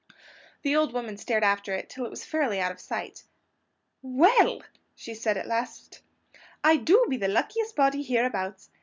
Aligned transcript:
The 0.63 0.75
old 0.75 0.93
woman 0.93 1.15
stared 1.15 1.43
after 1.43 1.75
it, 1.75 1.87
till 1.87 2.05
it 2.07 2.09
was 2.09 2.25
fairly 2.25 2.59
out 2.59 2.71
of 2.71 2.79
sight. 2.79 3.23
"WELL!" 4.01 4.63
she 4.95 5.13
said 5.13 5.37
at 5.37 5.45
last, 5.45 6.01
"I 6.63 6.77
do 6.77 7.05
be 7.07 7.17
the 7.17 7.27
luckiest 7.27 7.75
body 7.75 8.01
hereabouts! 8.01 8.71